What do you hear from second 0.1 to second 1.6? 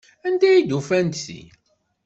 Anda ay d-ufant ti?